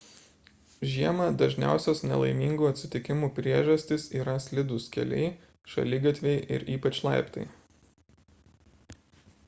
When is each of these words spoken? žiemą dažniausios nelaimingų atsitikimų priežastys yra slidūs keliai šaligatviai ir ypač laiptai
žiemą 0.91 1.25
dažniausios 1.41 1.99
nelaimingų 2.11 2.69
atsitikimų 2.69 3.29
priežastys 3.39 4.07
yra 4.21 4.35
slidūs 4.45 4.87
keliai 4.95 5.27
šaligatviai 5.75 6.35
ir 6.57 6.65
ypač 6.77 7.03
laiptai 7.09 7.45